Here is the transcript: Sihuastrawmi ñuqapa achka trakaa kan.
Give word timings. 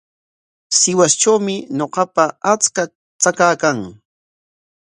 Sihuastrawmi 0.79 1.55
ñuqapa 1.77 2.23
achka 2.51 2.83
trakaa 3.21 3.55
kan. 3.61 3.77